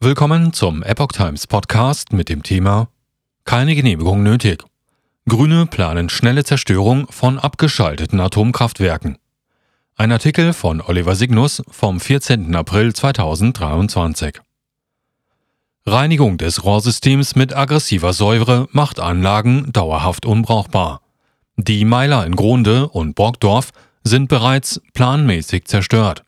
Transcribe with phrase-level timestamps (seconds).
[0.00, 2.88] Willkommen zum Epoch Times Podcast mit dem Thema
[3.44, 4.62] Keine Genehmigung nötig.
[5.28, 9.18] Grüne planen schnelle Zerstörung von abgeschalteten Atomkraftwerken.
[9.96, 12.54] Ein Artikel von Oliver Signus vom 14.
[12.54, 14.38] April 2023.
[15.84, 21.00] Reinigung des Rohrsystems mit aggressiver Säure macht Anlagen dauerhaft unbrauchbar.
[21.56, 23.72] Die Meiler in Gronde und Borgdorf
[24.04, 26.22] sind bereits planmäßig zerstört.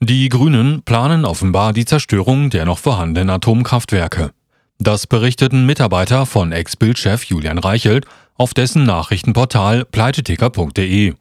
[0.00, 4.30] Die Grünen planen offenbar die Zerstörung der noch vorhandenen Atomkraftwerke.
[4.78, 8.04] Das berichteten Mitarbeiter von Ex-Bildchef Julian Reichelt
[8.34, 11.14] auf dessen Nachrichtenportal pleiteticker.de.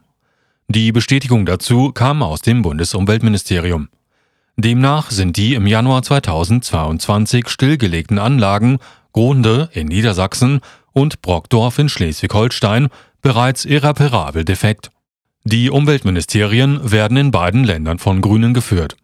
[0.67, 3.87] Die Bestätigung dazu kam aus dem Bundesumweltministerium.
[4.57, 8.79] Demnach sind die im Januar 2022 stillgelegten Anlagen
[9.13, 10.59] Gronde in Niedersachsen
[10.91, 12.89] und Brockdorf in Schleswig-Holstein
[13.21, 14.91] bereits irreparabel defekt.
[15.47, 18.97] Die Umweltministerien werden in beiden Ländern von Grünen geführt.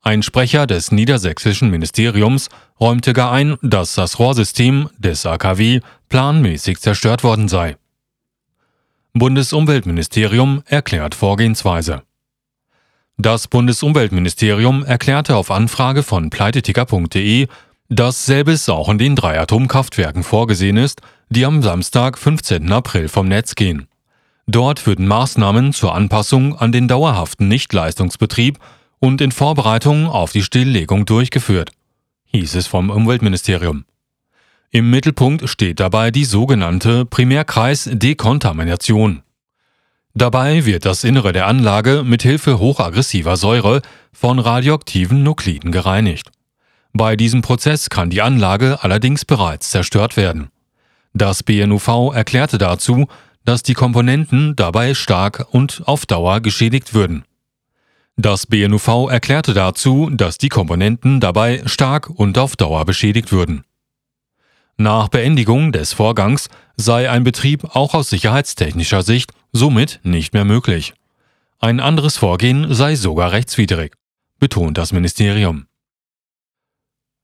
[0.00, 2.48] Ein Sprecher des niedersächsischen Ministeriums
[2.80, 7.76] räumte gar ein, dass das Rohrsystem des AKW planmäßig zerstört worden sei.
[9.12, 12.02] Bundesumweltministerium erklärt Vorgehensweise.
[13.18, 17.46] Das Bundesumweltministerium erklärte auf Anfrage von pleiteticker.de,
[17.90, 22.72] dass selbes auch in den drei Atomkraftwerken vorgesehen ist, die am Samstag, 15.
[22.72, 23.86] April vom Netz gehen.
[24.46, 28.58] Dort würden Maßnahmen zur Anpassung an den dauerhaften Nichtleistungsbetrieb
[29.00, 31.70] und in Vorbereitung auf die Stilllegung durchgeführt,
[32.26, 33.84] hieß es vom Umweltministerium.
[34.70, 39.22] Im Mittelpunkt steht dabei die sogenannte Primärkreis-Dekontamination.
[40.14, 46.30] Dabei wird das Innere der Anlage mit Hilfe hochaggressiver Säure von radioaktiven Nukliden gereinigt.
[46.92, 50.50] Bei diesem Prozess kann die Anlage allerdings bereits zerstört werden.
[51.12, 53.08] Das BNUV erklärte dazu,
[53.44, 57.24] dass die Komponenten dabei stark und auf Dauer geschädigt würden.
[58.16, 63.64] Das BNUV erklärte dazu, dass die Komponenten dabei stark und auf Dauer beschädigt würden.
[64.76, 70.94] Nach Beendigung des Vorgangs sei ein Betrieb auch aus sicherheitstechnischer Sicht somit nicht mehr möglich.
[71.60, 73.94] Ein anderes Vorgehen sei sogar rechtswidrig,
[74.38, 75.66] betont das Ministerium.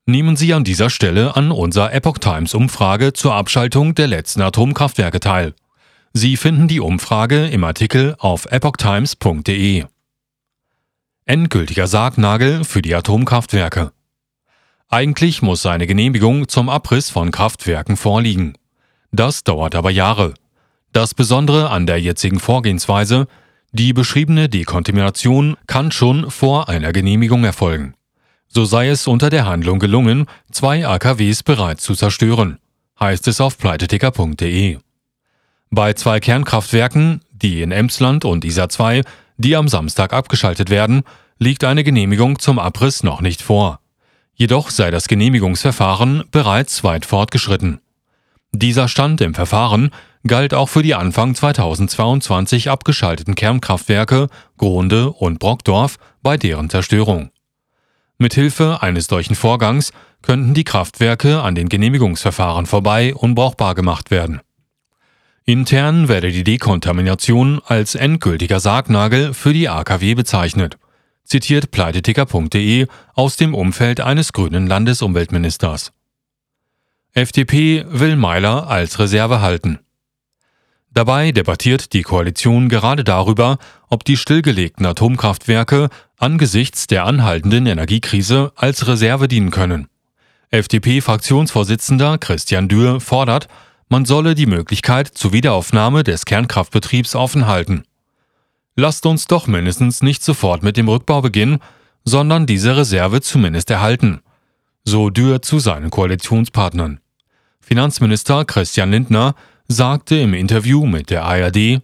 [0.07, 5.21] Nehmen Sie an dieser Stelle an unserer Epoch Times Umfrage zur Abschaltung der letzten Atomkraftwerke
[5.21, 5.55] teil.
[6.13, 9.85] Sie finden die Umfrage im Artikel auf epochtimes.de.
[11.25, 13.93] Endgültiger Sargnagel für die Atomkraftwerke.
[14.89, 18.55] Eigentlich muss eine Genehmigung zum Abriss von Kraftwerken vorliegen.
[19.13, 20.35] Das dauert aber Jahre.
[20.93, 23.29] Das Besondere an der jetzigen Vorgehensweise,
[23.71, 27.95] die beschriebene Dekontamination kann schon vor einer Genehmigung erfolgen.
[28.49, 32.59] So sei es unter der Handlung gelungen, zwei AKWs bereits zu zerstören,
[32.99, 34.79] heißt es auf pleiteticker.de.
[35.73, 39.03] Bei zwei Kernkraftwerken, die in Emsland und Isar 2,
[39.37, 41.05] die am Samstag abgeschaltet werden,
[41.39, 43.79] liegt eine Genehmigung zum Abriss noch nicht vor.
[44.35, 47.81] Jedoch sei das Genehmigungsverfahren bereits weit fortgeschritten.
[48.53, 49.91] Dieser Stand im Verfahren
[50.27, 54.27] galt auch für die Anfang 2022 abgeschalteten Kernkraftwerke
[54.59, 57.31] Gronde und Brockdorf bei deren Zerstörung.
[58.19, 64.41] Mithilfe eines solchen Vorgangs könnten die Kraftwerke an den Genehmigungsverfahren vorbei unbrauchbar gemacht werden.
[65.45, 70.79] Intern werde die Dekontamination als endgültiger Sargnagel für die AKW bezeichnet,
[71.25, 75.93] zitiert pleiteticker.de aus dem Umfeld eines grünen Landesumweltministers.
[77.13, 79.81] FDP will Meiler als Reserve halten.
[80.93, 83.59] Dabei debattiert die Koalition gerade darüber,
[83.89, 89.89] ob die stillgelegten Atomkraftwerke angesichts der anhaltenden Energiekrise als Reserve dienen können.
[90.51, 93.49] FDP-Fraktionsvorsitzender Christian Dürr fordert,
[93.91, 97.83] man solle die Möglichkeit zur Wiederaufnahme des Kernkraftbetriebs offen halten.
[98.77, 101.59] Lasst uns doch mindestens nicht sofort mit dem Rückbau beginnen,
[102.05, 104.21] sondern diese Reserve zumindest erhalten,
[104.85, 107.01] so Dürr zu seinen Koalitionspartnern.
[107.61, 109.35] Finanzminister Christian Lindner
[109.69, 111.83] sagte im Interview mit der ARD,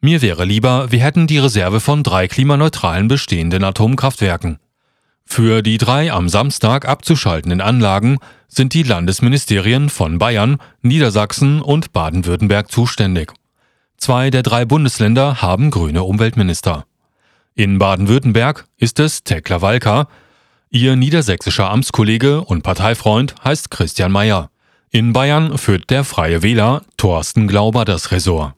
[0.00, 4.58] mir wäre lieber, wir hätten die Reserve von drei klimaneutralen bestehenden Atomkraftwerken.
[5.34, 8.18] Für die drei am Samstag abzuschaltenden Anlagen
[8.48, 13.32] sind die Landesministerien von Bayern, Niedersachsen und Baden-Württemberg zuständig.
[13.96, 16.84] Zwei der drei Bundesländer haben grüne Umweltminister.
[17.54, 20.06] In Baden-Württemberg ist es Tekla Walker.
[20.68, 24.50] Ihr niedersächsischer Amtskollege und Parteifreund heißt Christian Mayer.
[24.90, 28.52] In Bayern führt der Freie Wähler Thorsten Glauber das Ressort.